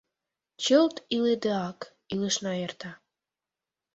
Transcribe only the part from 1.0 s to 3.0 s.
илыдеак, илышна эрта